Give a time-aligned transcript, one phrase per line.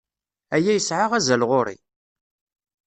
[0.55, 1.77] Aya yesɛa azal ɣer-i.